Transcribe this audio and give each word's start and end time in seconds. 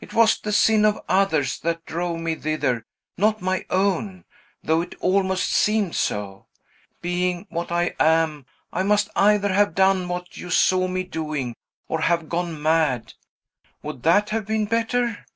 It 0.00 0.14
was 0.14 0.40
the 0.40 0.52
sin 0.52 0.86
of 0.86 1.02
others 1.06 1.60
that 1.60 1.84
drove 1.84 2.18
me 2.18 2.34
thither; 2.34 2.86
not 3.18 3.42
my 3.42 3.66
own, 3.68 4.24
though 4.62 4.80
it 4.80 4.94
almost 5.00 5.48
seemed 5.52 5.94
so. 5.96 6.46
Being 7.02 7.46
what 7.50 7.70
I 7.70 7.94
am, 8.00 8.46
I 8.72 8.82
must 8.84 9.10
either 9.16 9.52
have 9.52 9.74
done 9.74 10.08
what 10.08 10.38
you 10.38 10.48
saw 10.48 10.88
me 10.88 11.04
doing, 11.04 11.54
or 11.88 12.00
have 12.00 12.30
gone 12.30 12.62
mad. 12.62 13.12
Would 13.82 14.02
that 14.04 14.30
have 14.30 14.46
been 14.46 14.64
better?" 14.64 15.26